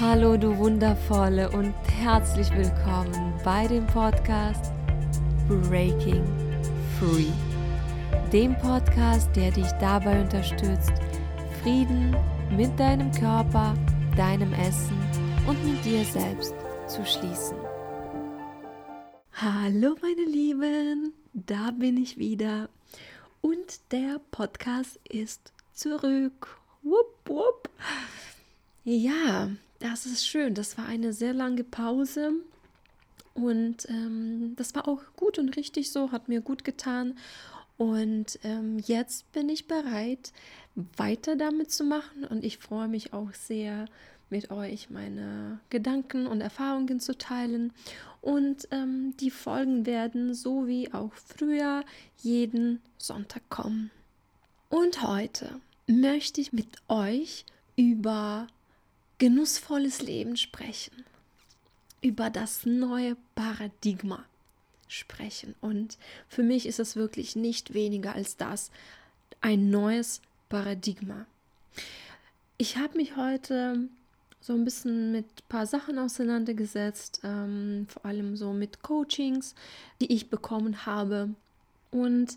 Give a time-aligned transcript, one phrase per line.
[0.00, 4.72] Hallo du wundervolle und herzlich willkommen bei dem Podcast
[5.46, 6.24] Breaking
[6.98, 7.30] Free.
[8.32, 10.90] Dem Podcast, der dich dabei unterstützt,
[11.62, 12.16] Frieden
[12.50, 13.74] mit deinem Körper,
[14.16, 14.98] deinem Essen
[15.46, 16.56] und mit dir selbst
[16.88, 17.56] zu schließen.
[19.34, 22.68] Hallo meine Lieben, da bin ich wieder
[23.42, 26.58] und der Podcast ist zurück.
[26.82, 27.70] Wupp, wupp.
[28.82, 29.50] Ja,
[29.84, 30.54] das ist schön.
[30.54, 32.32] Das war eine sehr lange Pause.
[33.34, 37.18] Und ähm, das war auch gut und richtig so, hat mir gut getan.
[37.76, 40.32] Und ähm, jetzt bin ich bereit,
[40.96, 42.24] weiter damit zu machen.
[42.24, 43.86] Und ich freue mich auch sehr,
[44.30, 47.72] mit euch meine Gedanken und Erfahrungen zu teilen.
[48.22, 51.84] Und ähm, die Folgen werden so wie auch früher
[52.22, 53.90] jeden Sonntag kommen.
[54.70, 57.44] Und heute möchte ich mit euch
[57.76, 58.46] über
[59.18, 61.04] genussvolles Leben sprechen,
[62.00, 64.24] über das neue Paradigma
[64.88, 65.54] sprechen.
[65.60, 68.70] Und für mich ist es wirklich nicht weniger als das,
[69.40, 71.26] ein neues Paradigma.
[72.56, 73.88] Ich habe mich heute
[74.40, 79.54] so ein bisschen mit ein paar Sachen auseinandergesetzt, ähm, vor allem so mit Coachings,
[80.00, 81.30] die ich bekommen habe.
[81.90, 82.36] Und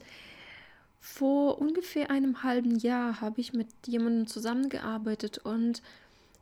[1.01, 5.81] vor ungefähr einem halben Jahr habe ich mit jemandem zusammengearbeitet und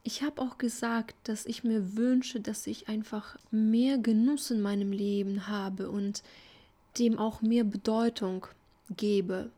[0.05, 4.91] ich habe auch gesagt, dass ich mir wünsche, dass ich einfach mehr Genuss in meinem
[4.91, 6.21] Leben habe und
[6.99, 8.45] dem auch mehr Bedeutung
[8.95, 9.49] gebe,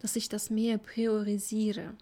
[0.00, 1.94] dass ich das mehr priorisiere.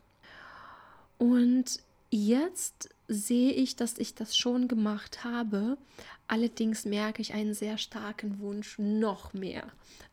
[1.17, 1.79] Und
[2.11, 5.79] jetzt sehe ich, dass ich das schon gemacht habe.
[6.27, 9.63] Allerdings merke ich einen sehr starken Wunsch, noch mehr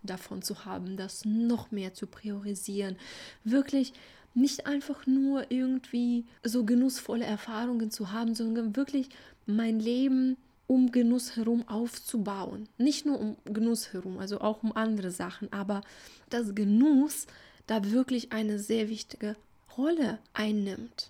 [0.04, 2.98] davon zu haben, das noch mehr zu priorisieren.
[3.44, 3.94] Wirklich
[4.34, 9.10] nicht einfach nur irgendwie so genussvolle Erfahrungen zu haben, sondern wirklich
[9.46, 12.68] mein Leben um Genuss herum aufzubauen.
[12.78, 15.82] Nicht nur um Genuss herum, also auch um andere Sachen, aber
[16.30, 17.28] dass Genuss
[17.68, 19.36] da wirklich eine sehr wichtige
[19.78, 21.10] Rolle einnimmt.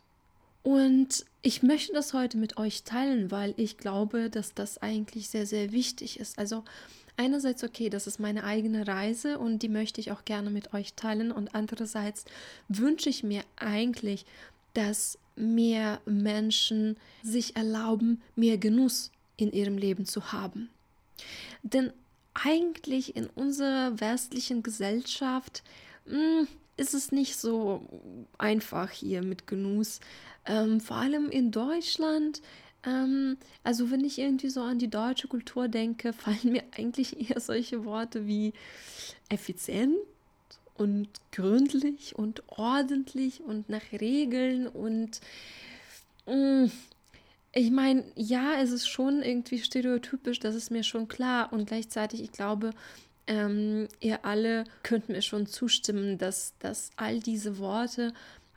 [0.63, 5.45] Und ich möchte das heute mit euch teilen, weil ich glaube, dass das eigentlich sehr,
[5.45, 6.39] sehr wichtig ist.
[6.39, 6.63] Also
[7.17, 10.93] einerseits, okay, das ist meine eigene Reise und die möchte ich auch gerne mit euch
[10.93, 11.31] teilen.
[11.31, 12.25] Und andererseits
[12.67, 14.25] wünsche ich mir eigentlich,
[14.73, 20.69] dass mehr Menschen sich erlauben, mehr Genuss in ihrem Leben zu haben.
[21.63, 21.91] Denn
[22.33, 25.63] eigentlich in unserer westlichen Gesellschaft
[26.05, 27.87] mh, hm, ist es nicht so
[28.37, 29.99] einfach hier mit Genuss.
[30.45, 32.41] Ähm, vor allem in Deutschland
[32.85, 37.39] ähm, also wenn ich irgendwie so an die deutsche Kultur denke, fallen mir eigentlich eher
[37.39, 38.53] solche Worte wie
[39.29, 39.97] effizient
[40.75, 45.21] und gründlich und ordentlich und nach Regeln und
[46.25, 46.65] mm,
[47.55, 51.53] ich meine, ja, es ist schon irgendwie stereotypisch, das ist mir schon klar.
[51.53, 52.71] Und gleichzeitig, ich glaube,
[53.27, 58.11] ähm, ihr alle könnt mir schon zustimmen, dass, dass all diese Worte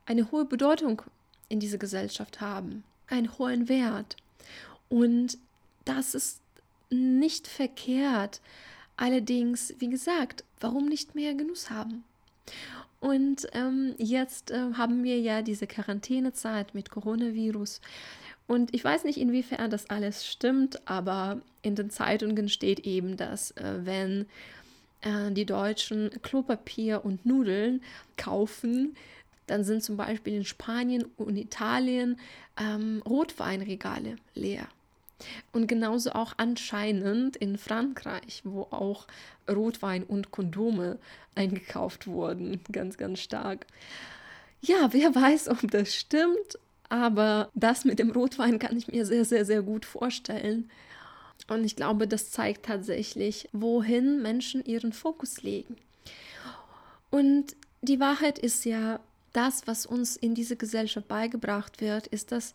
[0.07, 1.03] eine hohe Bedeutung
[1.51, 4.17] in dieser Gesellschaft haben einen hohen Wert.
[4.89, 5.39] Und
[5.85, 6.41] das ist
[6.91, 8.41] nicht verkehrt.
[8.97, 12.05] Allerdings, wie gesagt, warum nicht mehr Genuss haben?
[13.01, 17.81] Und ähm, jetzt äh, haben wir ja diese Quarantänezeit mit Coronavirus.
[18.47, 23.51] Und ich weiß nicht, inwiefern das alles stimmt, aber in den Zeitungen steht eben, dass
[23.53, 24.27] äh, wenn
[25.03, 27.83] äh, die Deutschen Klopapier und Nudeln
[28.17, 28.97] kaufen,
[29.47, 32.19] dann sind zum Beispiel in Spanien und Italien
[32.59, 34.69] ähm, Rotweinregale leer.
[35.53, 39.07] Und genauso auch anscheinend in Frankreich, wo auch
[39.49, 40.99] Rotwein und Kondome
[41.35, 42.61] eingekauft wurden.
[42.73, 43.67] Ganz, ganz stark.
[44.61, 46.59] Ja, wer weiß, ob das stimmt,
[46.89, 50.71] aber das mit dem Rotwein kann ich mir sehr, sehr, sehr gut vorstellen.
[51.49, 55.77] Und ich glaube, das zeigt tatsächlich, wohin Menschen ihren Fokus legen.
[57.11, 59.01] Und die Wahrheit ist ja,
[59.37, 62.55] das, was uns in diese Gesellschaft beigebracht wird, ist, dass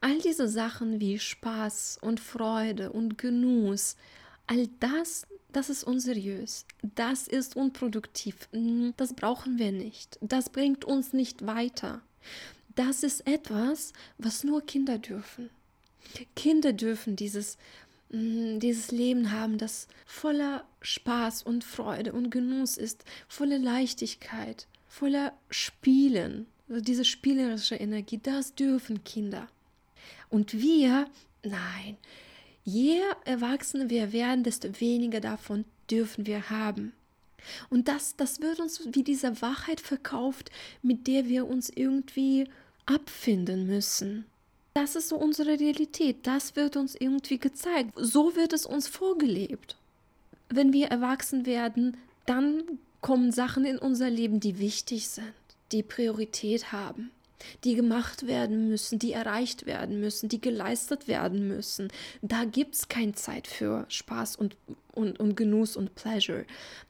[0.00, 3.96] all diese Sachen wie Spaß und Freude und Genuss,
[4.46, 6.64] all das, das ist unseriös,
[6.94, 12.02] das ist unproduktiv, hm, das brauchen wir nicht, das bringt uns nicht weiter.
[12.76, 15.50] Das ist etwas, was nur Kinder dürfen.
[16.36, 17.58] Kinder dürfen dieses,
[18.10, 25.32] hm, dieses Leben haben, das voller Spaß und Freude und Genuss ist, voller Leichtigkeit, voller
[25.48, 26.46] Spielen.
[26.68, 29.48] Diese spielerische Energie, das dürfen Kinder.
[30.28, 31.08] Und wir,
[31.42, 31.96] nein,
[32.64, 36.92] je erwachsener wir werden, desto weniger davon dürfen wir haben.
[37.70, 40.50] Und das, das wird uns wie diese Wahrheit verkauft,
[40.82, 42.48] mit der wir uns irgendwie
[42.86, 44.26] abfinden müssen.
[44.74, 46.18] Das ist so unsere Realität.
[46.24, 47.92] Das wird uns irgendwie gezeigt.
[47.96, 49.76] So wird es uns vorgelebt.
[50.48, 51.96] Wenn wir erwachsen werden,
[52.26, 55.34] dann kommen Sachen in unser Leben, die wichtig sind,
[55.72, 57.10] die Priorität haben,
[57.64, 61.88] die gemacht werden müssen, die erreicht werden müssen, die geleistet werden müssen.
[62.22, 64.56] Da gibt es keine Zeit für Spaß und,
[64.92, 66.46] und, und Genuss und Pleasure.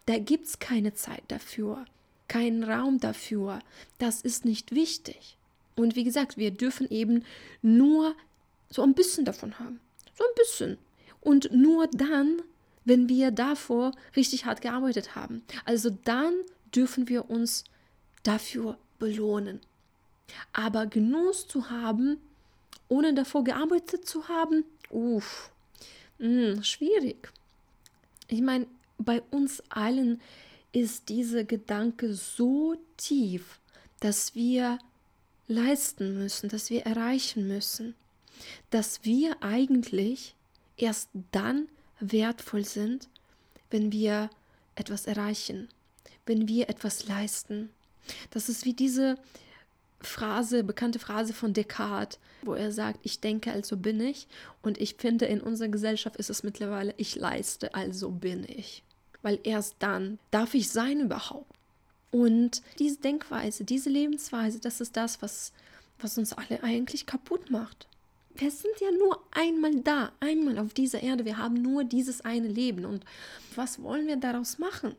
[0.07, 1.85] Da gibt es keine Zeit dafür,
[2.29, 3.59] keinen Raum dafür.
[3.99, 5.37] Das ist nicht wichtig.
[5.75, 7.25] Und wie gesagt, wir dürfen eben
[7.63, 8.15] nur
[8.71, 9.81] so ein bisschen davon haben.
[10.15, 10.79] So ein bisschen.
[11.23, 12.43] Und nur dann,
[12.85, 15.43] wenn wir davor richtig hart gearbeitet haben.
[15.65, 16.35] Also dann
[16.75, 17.65] dürfen wir uns
[18.23, 19.61] dafür belohnen.
[20.53, 22.19] Aber Genuss zu haben,
[22.89, 25.51] ohne davor gearbeitet zu haben, uff,
[26.19, 27.33] mh, hm, schwierig.
[28.29, 28.67] Ich meine,
[28.99, 30.21] bei uns allen
[30.73, 33.59] ist dieser Gedanke so tief,
[34.01, 34.79] dass wir
[35.49, 37.95] leisten müssen, dass wir erreichen müssen,
[38.71, 40.35] dass wir eigentlich
[40.77, 41.69] erst dann
[42.11, 43.09] wertvoll sind,
[43.71, 44.29] wenn wir
[44.75, 45.69] etwas erreichen,
[46.27, 47.71] wenn wir etwas leisten.
[48.31, 49.17] Das ist wie diese
[50.01, 54.27] Phrase, bekannte Phrase von Descartes, wo er sagt, ich denke, also bin ich.
[54.63, 58.83] Und ich finde, in unserer Gesellschaft ist es mittlerweile, ich leiste, also bin ich.
[59.23, 61.57] Weil erst dann darf ich sein überhaupt.
[62.11, 65.53] Und diese Denkweise, diese Lebensweise, das ist das, was,
[66.01, 67.87] was uns alle eigentlich kaputt macht.
[68.35, 71.25] Wir sind ja nur einmal da, einmal auf dieser Erde.
[71.25, 72.85] Wir haben nur dieses eine Leben.
[72.85, 73.05] Und
[73.55, 74.95] was wollen wir daraus machen?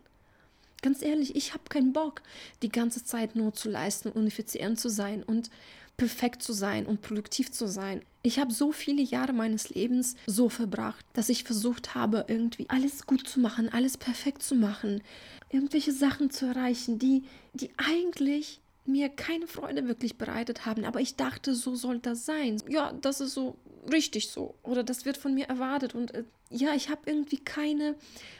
[0.81, 2.21] Ganz ehrlich, ich habe keinen Bock,
[2.61, 5.49] die ganze Zeit nur zu leisten und effizient zu sein und
[5.97, 8.01] perfekt zu sein und produktiv zu sein.
[8.23, 13.05] Ich habe so viele Jahre meines Lebens so verbracht, dass ich versucht habe, irgendwie alles
[13.05, 15.01] gut zu machen, alles perfekt zu machen,
[15.49, 20.85] irgendwelche Sachen zu erreichen, die, die eigentlich mir keine Freude wirklich bereitet haben.
[20.85, 22.61] Aber ich dachte, so soll das sein.
[22.67, 23.57] Ja, das ist so
[23.91, 24.55] richtig so.
[24.63, 25.95] Oder das wird von mir erwartet.
[25.95, 27.95] Und äh, ja, ich habe irgendwie keine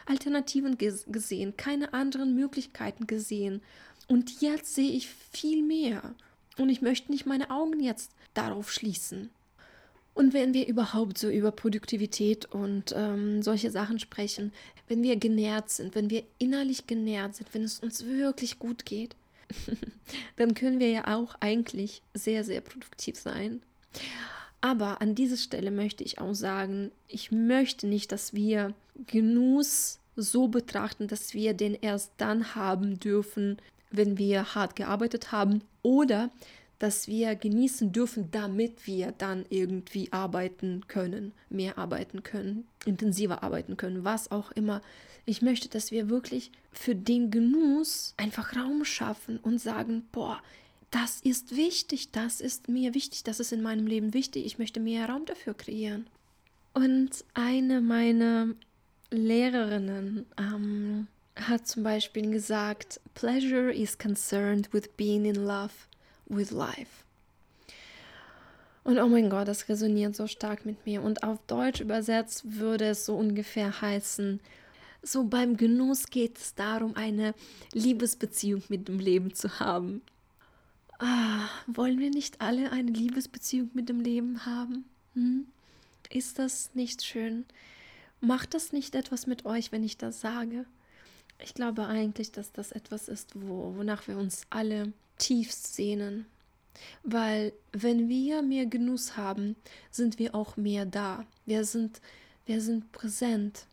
[0.06, 3.62] Alternativen ges gesehen, keine anderen Möglichkeiten gesehen.
[4.08, 6.14] Und jetzt sehe ich viel mehr.
[6.58, 9.30] Und ich möchte nicht meine Augen jetzt darauf schließen.
[10.14, 14.52] Und wenn wir überhaupt so über Produktivität und ähm, solche Sachen sprechen,
[14.88, 19.16] wenn wir genährt sind, wenn wir innerlich genährt sind, wenn es uns wirklich gut geht,
[20.44, 23.62] dann können wir ja auch eigentlich sehr, sehr produktiv sein.
[24.60, 28.74] Aber an dieser Stelle möchte ich auch sagen, ich möchte nicht, dass wir
[29.08, 33.58] Genuss so betrachten, dass wir den erst dann haben dürfen,
[33.90, 36.30] wenn wir hart gearbeitet haben oder
[36.84, 43.78] dass wir genießen dürfen, damit wir dann irgendwie arbeiten können, mehr arbeiten können, intensiver arbeiten
[43.78, 44.82] können, was auch immer.
[45.26, 50.42] Ich möchte, dass wir wirklich für den Genuss einfach Raum schaffen und sagen, boah,
[50.92, 54.82] das ist wichtig, das ist mir wichtig, das ist in meinem Leben wichtig, ich möchte
[54.82, 56.06] mehr Raum dafür kreieren.
[56.74, 58.48] Und eine meiner
[59.10, 61.08] Lehrerinnen ähm,
[61.38, 65.72] hat zum Beispiel gesagt, Pleasure is concerned with being in love
[66.28, 67.04] with life.
[68.84, 71.02] Und oh mein Gott, das resoniert so stark mit mir.
[71.02, 74.42] Und auf Deutsch übersetzt würde es so ungefähr heißen,
[75.02, 77.34] so beim Genuss geht es darum, eine
[77.74, 80.02] Liebesbeziehung mit dem Leben zu haben.
[81.00, 84.86] Ah, wollen wir nicht alle eine Liebesbeziehung mit dem Leben haben?
[85.14, 85.48] Hm?
[86.10, 87.46] Ist das nicht schön?
[88.22, 90.66] Macht das nicht etwas mit euch, wenn ich das sage?
[91.44, 96.26] Ich glaube eigentlich, dass das etwas ist, wo, wonach wir uns alle tiefst sehnen.
[97.04, 99.56] Weil wenn wir mehr Genuss haben,
[99.92, 101.26] sind wir auch mehr da.
[101.46, 102.02] Wir sind,
[102.46, 103.66] wir sind präsent.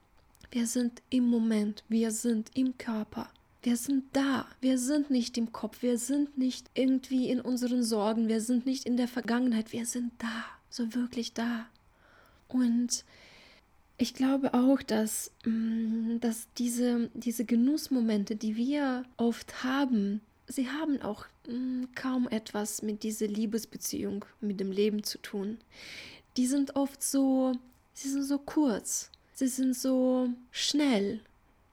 [0.50, 1.84] Wir sind im Moment.
[1.88, 3.30] Wir sind im Körper.
[3.62, 4.46] Wir sind da.
[4.60, 5.82] Wir sind nicht im Kopf.
[5.82, 8.28] Wir sind nicht irgendwie in unseren Sorgen.
[8.28, 9.72] Wir sind nicht in der Vergangenheit.
[9.72, 10.44] Wir sind da.
[10.70, 11.66] So wirklich da.
[12.48, 13.04] Und
[14.00, 21.02] ich glaube auch, dass, mm, dass diese, diese Genussmomente, die wir oft haben, sie haben
[21.02, 25.58] auch mm, kaum etwas mit dieser Liebesbeziehung, mit dem Leben zu tun.
[26.38, 27.52] Die sind oft so,
[27.92, 31.20] sie sind so kurz, sie sind so schnell,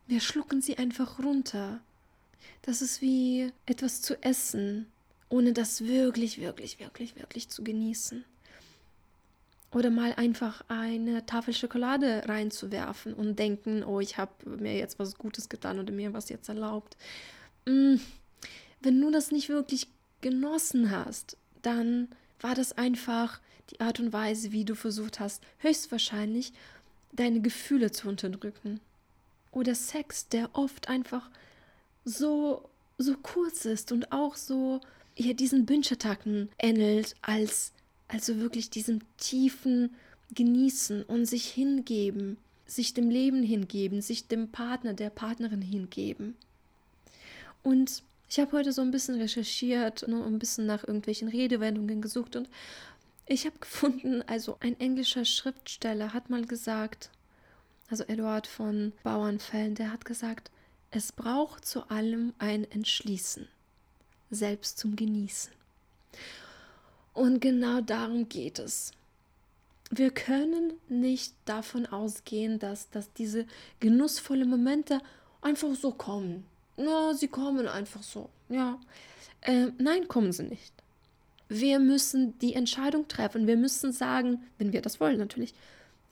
[0.07, 1.79] wir schlucken sie einfach runter.
[2.61, 4.87] Das ist wie etwas zu essen,
[5.29, 8.25] ohne das wirklich, wirklich, wirklich, wirklich zu genießen.
[9.71, 15.17] Oder mal einfach eine Tafel Schokolade reinzuwerfen und denken, oh, ich habe mir jetzt was
[15.17, 16.95] Gutes getan oder mir was jetzt erlaubt.
[17.65, 17.95] Mm,
[18.81, 19.87] wenn du das nicht wirklich
[20.21, 22.07] genossen hast, dann
[22.39, 26.53] war das einfach die Art und Weise, wie du versucht hast, höchstwahrscheinlich
[27.11, 28.79] deine Gefühle zu unterdrücken
[29.51, 31.29] oder Sex, der oft einfach
[32.05, 34.81] so, so kurz ist und auch so
[35.17, 37.73] ja, diesen Binge-Attacken ähnelt, als
[38.07, 39.95] Also wirklich diesem tiefen
[40.33, 46.35] Genießen und sich hingeben, sich dem Leben hingeben, sich dem Partner, der Partnerin hingeben.
[47.63, 52.35] Und ich habe heute so ein bisschen recherchiert und ein bisschen nach irgendwelchen Redewendungen gesucht
[52.35, 52.49] und
[53.25, 57.09] ich habe gefunden, also ein englischer Schriftsteller hat mal gesagt,
[57.89, 60.49] also Eduard von Bauernfällen, der hat gesagt,
[60.91, 63.47] es braucht zu allem ein Entschließen,
[64.29, 65.51] selbst zum Genießen.
[67.17, 68.91] Und genau darum geht es.
[69.89, 73.47] Wir können nicht davon ausgehen, dass, dass diese
[73.79, 75.01] genussvollen Momente
[75.41, 76.45] einfach so kommen.
[76.77, 78.29] Ja, sie kommen einfach so.
[78.49, 78.79] Ja.
[79.41, 80.71] Äh, nein, kommen sie nicht.
[81.49, 83.47] Wir müssen die Entscheidung treffen.
[83.47, 85.55] Wir müssen sagen, wenn wir das wollen natürlich,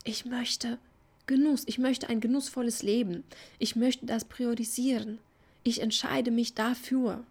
[0.06, 0.80] ich möchte
[1.28, 3.24] Genuss, ich möchte ein genussvolles Leben.
[3.60, 5.20] Ich möchte das priorisieren.
[5.62, 7.24] Ich entscheide mich dafür.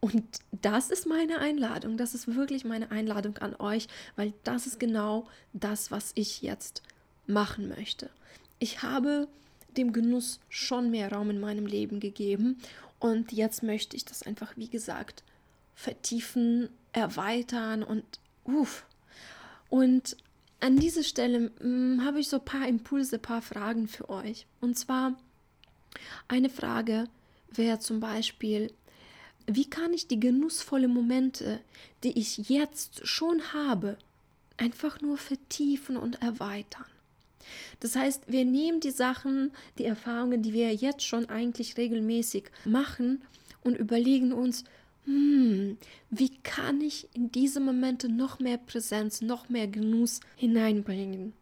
[0.00, 1.96] Und das ist meine Einladung.
[1.96, 6.82] Das ist wirklich meine Einladung an euch, weil das ist genau das, was ich jetzt
[7.26, 8.10] machen möchte.
[8.58, 9.28] Ich habe
[9.76, 12.58] dem Genuss schon mehr Raum in meinem Leben gegeben
[12.98, 15.22] und jetzt möchte ich das einfach, wie gesagt,
[15.74, 18.04] vertiefen, erweitern und
[18.44, 18.86] uff.
[19.68, 20.16] Und
[20.60, 24.46] an dieser Stelle hm, habe ich so ein paar Impulse, ein paar Fragen für euch.
[24.60, 25.14] Und zwar
[26.28, 27.08] eine Frage
[27.50, 28.72] wäre zum Beispiel,
[29.46, 31.60] wie kann ich die genussvollen Momente,
[32.02, 33.96] die ich jetzt schon habe,
[34.56, 36.86] einfach nur vertiefen und erweitern?
[37.80, 43.22] Das heißt, wir nehmen die Sachen, die Erfahrungen, die wir jetzt schon eigentlich regelmäßig machen
[43.62, 44.64] und überlegen uns,
[45.04, 45.78] hm,
[46.10, 51.32] wie kann ich in diese Momente noch mehr Präsenz, noch mehr Genuss hineinbringen?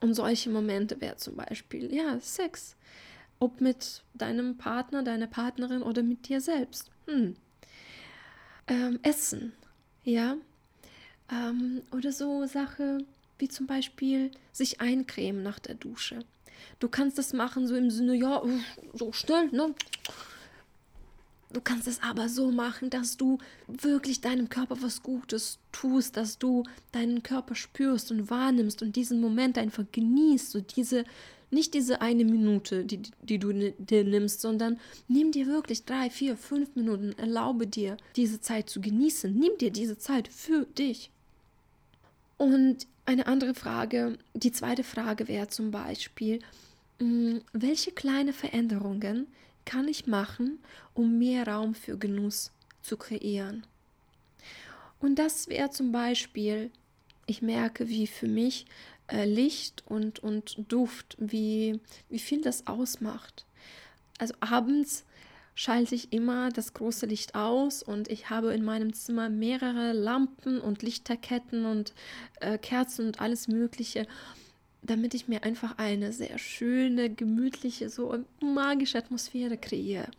[0.00, 2.76] Und solche Momente wäre zum Beispiel, ja, Sex.
[3.40, 6.90] Ob mit deinem Partner, deiner Partnerin oder mit dir selbst.
[7.06, 7.36] Hm.
[8.66, 9.52] Ähm, Essen,
[10.04, 10.36] ja.
[11.30, 12.98] Ähm, oder so Sache
[13.38, 16.20] wie zum Beispiel sich eincremen nach der Dusche.
[16.80, 18.42] Du kannst das machen so im Sinne, ja,
[18.94, 19.74] so schnell, ne?
[21.50, 26.38] Du kannst es aber so machen, dass du wirklich deinem Körper was Gutes tust, dass
[26.38, 31.04] du deinen Körper spürst und wahrnimmst und diesen Moment einfach genießt, so diese,
[31.50, 36.36] nicht diese eine Minute, die, die du dir nimmst, sondern nimm dir wirklich drei, vier,
[36.36, 39.32] fünf Minuten, erlaube dir, diese Zeit zu genießen.
[39.32, 41.10] Nimm dir diese Zeit für dich.
[42.36, 46.40] Und eine andere Frage, die zweite Frage wäre zum Beispiel,
[46.98, 49.26] hm, welche kleine Veränderungen
[49.64, 50.58] kann ich machen,
[50.94, 52.52] um mehr Raum für Genuss
[52.82, 53.66] zu kreieren?
[55.00, 56.70] Und das wäre zum Beispiel,
[57.26, 58.66] ich merke, wie für mich
[59.08, 63.44] äh, Licht und, und Duft, wie, wie viel das ausmacht.
[64.18, 65.04] Also abends
[65.54, 70.60] schalte ich immer das große Licht aus und ich habe in meinem Zimmer mehrere Lampen
[70.60, 71.92] und Lichterketten und
[72.40, 74.06] äh, Kerzen und alles Mögliche
[74.82, 80.10] damit ich mir einfach eine sehr schöne, gemütliche, so magische Atmosphäre kreiere.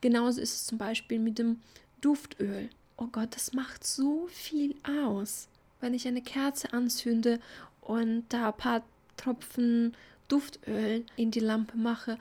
[0.00, 1.60] Genauso ist es zum Beispiel mit dem
[2.00, 2.68] Duftöl.
[2.96, 5.48] Oh Gott, das macht so viel aus.
[5.80, 7.40] Wenn ich eine Kerze anzünde
[7.82, 8.82] und da ein paar
[9.16, 9.94] Tropfen
[10.28, 12.18] Duftöl in die Lampe mache,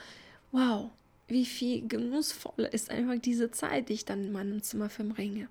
[0.52, 0.92] wow,
[1.28, 5.48] wie viel genussvoller ist einfach diese Zeit, die ich dann in meinem Zimmer verbringe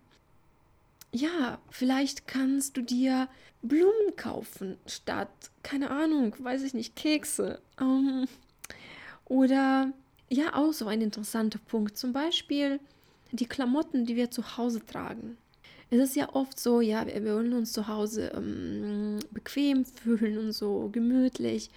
[1.12, 3.28] ja, vielleicht kannst du dir
[3.62, 5.28] Blumen kaufen statt,
[5.62, 7.60] keine Ahnung, weiß ich nicht, Kekse.
[7.80, 8.26] Ähm,
[9.24, 9.92] oder
[10.28, 11.98] ja, auch so ein interessanter Punkt.
[11.98, 12.80] Zum Beispiel
[13.32, 15.36] die Klamotten, die wir zu Hause tragen.
[15.90, 20.52] Es ist ja oft so, ja, wir, wollen uns zu Hause ähm, bequem fühlen und
[20.52, 21.68] so gemütlich.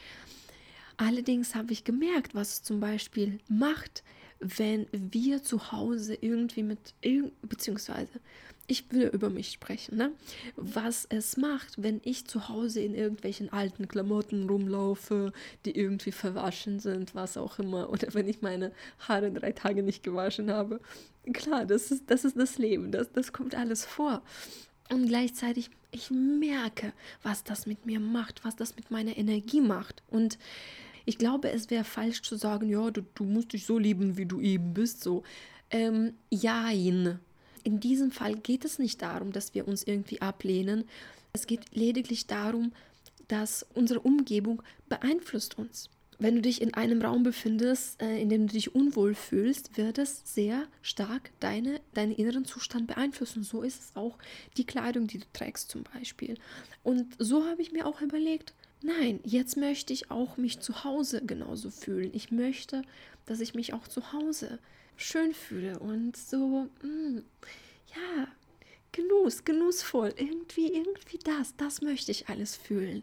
[0.98, 4.04] Allerdings habe ich gemerkt, was es zum Beispiel macht,
[4.40, 6.94] wenn wir zu Hause irgendwie mit,
[7.42, 8.20] beziehungsweise
[8.68, 10.12] ich will über mich sprechen, ne?
[10.56, 15.34] was es macht, wenn ich zu Hause in irgendwelchen alten Klamotten rumlaufe,
[15.66, 20.04] die irgendwie verwaschen sind, was auch immer, oder wenn ich meine Haare drei Tage nicht
[20.04, 20.80] gewaschen habe.
[21.34, 24.22] Klar, das ist das, ist das Leben, das, das kommt alles vor.
[24.90, 30.04] Und gleichzeitig, ich merke, was das mit mir macht, was das mit meiner Energie macht.
[30.10, 30.38] Und
[31.06, 34.26] ich glaube, es wäre falsch zu sagen, ja, du, du musst dich so lieben, wie
[34.26, 35.24] du eben bist, so.
[35.70, 37.20] Ähm, jein
[37.64, 40.86] in diesem Fall geht es nicht darum, dass wir uns irgendwie ablehnen.
[41.34, 42.74] Es geht lediglich darum,
[43.28, 45.90] dass unsere Umgebung beeinflusst uns.
[46.20, 49.98] Wenn du dich in einem Raum befindest, äh, in dem du dich unwohl fühlst, wird
[49.98, 53.44] es sehr stark deine, deinen inneren Zustand beeinflussen.
[53.44, 54.18] So ist es auch
[54.58, 56.38] die Kleidung, die du trägst zum Beispiel.
[56.84, 58.54] Und so habe ich mir auch überlegt,
[58.84, 62.12] nein, jetzt möchte ich auch mich zu Hause genauso fühlen.
[62.14, 62.84] Ich möchte,
[63.26, 64.60] dass ich mich auch zu Hause
[64.96, 67.24] schön fühle und so, mh, mm,
[67.96, 68.28] ja,
[68.92, 73.02] Genuss, genussvoll, irgendwie, irgendwie das, das möchte ich alles fühlen.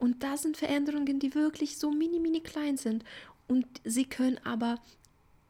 [0.00, 3.04] Und das sind Veränderungen, die wirklich so mini, mini klein sind.
[3.46, 4.80] Und sie können aber,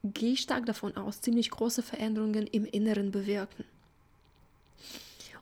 [0.04, 3.64] gehe stark davon aus, ziemlich große Veränderungen im Inneren bewirken.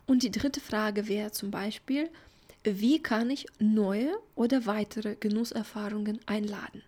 [0.07, 2.09] Und die dritte Frage wäre zum Beispiel,
[2.65, 6.81] wie kann ich neue oder weitere Genusserfahrungen einladen?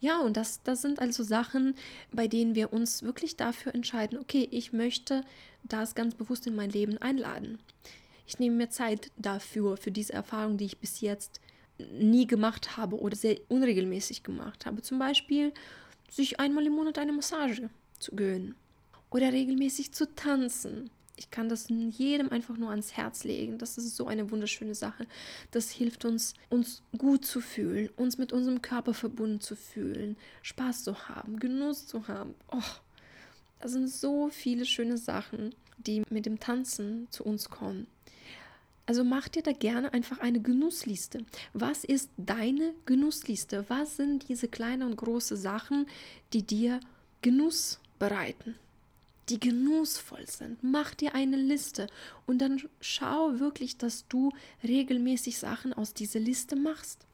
[0.00, 1.74] Ja, und das, das sind also Sachen,
[2.12, 5.22] bei denen wir uns wirklich dafür entscheiden, okay, ich möchte
[5.64, 7.58] das ganz bewusst in mein Leben einladen.
[8.26, 11.40] Ich nehme mir Zeit dafür, für diese Erfahrung, die ich bis jetzt
[11.78, 14.82] nie gemacht habe oder sehr unregelmäßig gemacht habe.
[14.82, 15.52] Zum Beispiel,
[16.10, 18.54] sich einmal im Monat eine Massage zu gönnen
[19.10, 23.58] oder regelmäßig zu tanzen ich kann das jedem einfach nur ans Herz legen.
[23.58, 25.06] Das ist so eine wunderschöne Sache.
[25.50, 30.84] Das hilft uns, uns gut zu fühlen, uns mit unserem Körper verbunden zu fühlen, Spaß
[30.84, 32.34] zu haben, Genuss zu haben.
[32.52, 32.60] Oh,
[33.60, 37.86] das sind so viele schöne Sachen, die mit dem Tanzen zu uns kommen.
[38.84, 41.24] Also mach dir da gerne einfach eine Genussliste.
[41.54, 43.64] Was ist deine Genussliste?
[43.68, 45.86] Was sind diese kleinen und großen Sachen,
[46.32, 46.78] die dir
[47.22, 48.54] Genuss bereiten?
[49.28, 50.62] Die genussvoll sind.
[50.62, 51.88] Mach dir eine Liste
[52.26, 57.06] und dann schau wirklich, dass du regelmäßig Sachen aus dieser Liste machst.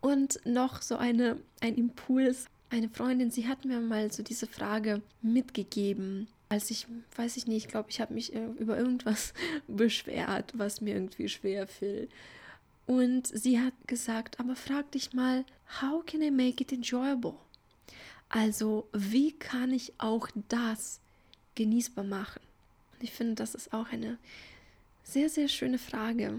[0.00, 2.46] Und noch so eine, ein Impuls.
[2.70, 6.86] Eine Freundin, sie hat mir mal so diese Frage mitgegeben, als ich,
[7.16, 9.34] weiß ich nicht, ich glaube, ich habe mich über irgendwas
[9.66, 12.08] beschwert, was mir irgendwie schwer fiel.
[12.86, 15.44] Und sie hat gesagt, aber frag dich mal,
[15.80, 17.34] how can I make it enjoyable?
[18.30, 21.00] Also, wie kann ich auch das
[21.56, 22.40] genießbar machen?
[22.92, 24.18] Und ich finde, das ist auch eine
[25.02, 26.38] sehr, sehr schöne Frage,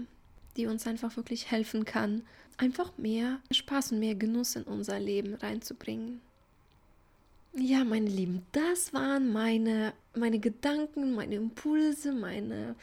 [0.56, 2.22] die uns einfach wirklich helfen kann,
[2.56, 6.22] einfach mehr Spaß und mehr Genuss in unser Leben reinzubringen.
[7.54, 12.74] Ja, meine Lieben, das waren meine, meine Gedanken, meine Impulse, meine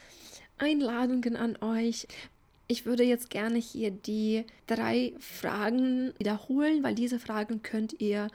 [0.58, 2.06] Einladungen an euch.
[2.70, 8.28] Ich würde jetzt gerne hier die drei Fragen wiederholen, weil diese Fragen könnt ihr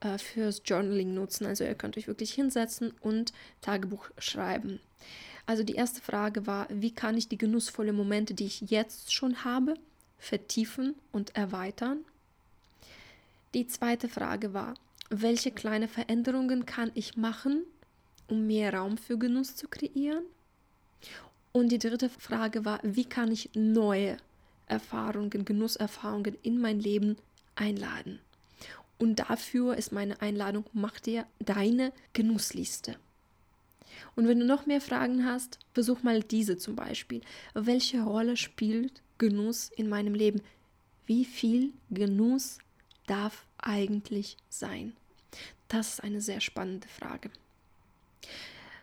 [0.00, 1.44] äh, fürs Journaling nutzen.
[1.44, 4.80] Also ihr könnt euch wirklich hinsetzen und Tagebuch schreiben.
[5.44, 9.44] Also die erste Frage war, wie kann ich die genussvollen Momente, die ich jetzt schon
[9.44, 9.74] habe,
[10.18, 11.98] vertiefen und erweitern?
[13.52, 14.72] Die zweite Frage war,
[15.10, 17.64] welche kleine Veränderungen kann ich machen,
[18.26, 20.24] um mehr Raum für Genuss zu kreieren?
[21.52, 24.16] Und die dritte Frage war, wie kann ich neue
[24.66, 27.16] Erfahrungen, Genusserfahrungen in mein Leben
[27.54, 28.20] einladen?
[28.98, 32.96] Und dafür ist meine Einladung, mach dir deine Genussliste.
[34.14, 37.20] Und wenn du noch mehr Fragen hast, versuch mal diese zum Beispiel.
[37.54, 40.40] Welche Rolle spielt Genuss in meinem Leben?
[41.06, 42.58] Wie viel Genuss
[43.06, 44.92] darf eigentlich sein?
[45.68, 47.30] Das ist eine sehr spannende Frage.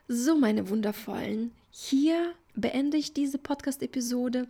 [0.07, 4.47] So, meine wundervollen, hier beende ich diese Podcast-Episode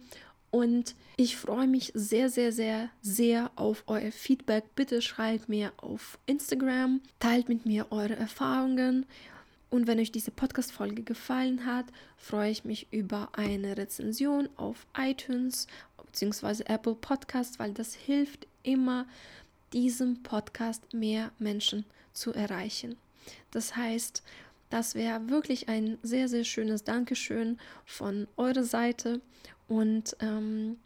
[0.52, 4.64] und ich freue mich sehr, sehr, sehr, sehr auf euer Feedback.
[4.76, 9.06] Bitte schreibt mir auf Instagram, teilt mit mir eure Erfahrungen.
[9.70, 11.86] Und wenn euch diese Podcast-Folge gefallen hat,
[12.18, 15.68] freue ich mich über eine Rezension auf iTunes
[16.12, 16.64] bzw.
[16.66, 19.06] Apple Podcast, weil das hilft immer,
[19.74, 22.96] diesem Podcast mehr Menschen zu erreichen.
[23.52, 24.24] Das heißt,
[24.70, 29.22] das wäre wirklich ein sehr, sehr schönes Dankeschön von eurer Seite.
[29.68, 30.78] Und ähm,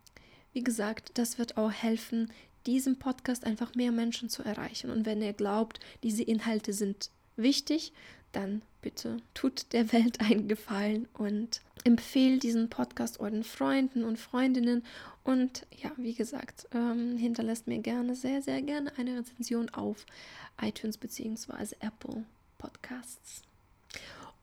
[0.53, 2.31] wie gesagt, das wird auch helfen,
[2.65, 4.89] diesen Podcast einfach mehr Menschen zu erreichen.
[4.89, 7.91] Und wenn ihr glaubt, diese Inhalte sind wichtig,
[8.31, 14.83] dann bitte tut der Welt einen Gefallen und empfehlt diesen Podcast euren Freunden und Freundinnen.
[15.23, 20.05] Und ja, wie gesagt, ähm, hinterlasst mir gerne, sehr, sehr gerne eine Rezension auf
[20.61, 21.75] iTunes bzw.
[21.79, 22.25] Apple
[22.57, 23.43] Podcasts.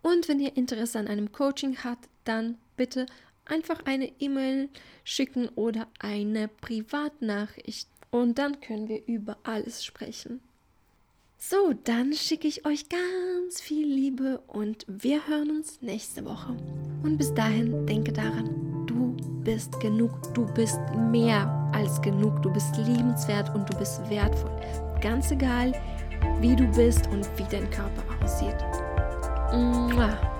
[0.03, 3.07] Und wenn ihr Interesse an einem Coaching habt, dann bitte
[3.45, 4.69] einfach eine E-Mail
[5.05, 7.89] schicken oder eine Privatnachricht.
[8.11, 10.41] Und dann können wir über alles sprechen.
[11.39, 16.55] So, dann schicke ich euch ganz viel Liebe und wir hören uns nächste Woche.
[17.03, 20.79] Und bis dahin denke daran, du bist genug, du bist
[21.11, 24.55] mehr als genug, du bist liebenswert und du bist wertvoll.
[25.01, 25.73] Ganz egal,
[26.41, 28.90] wie du bist und wie dein Körper aussieht.
[29.53, 30.40] 嗯，啊。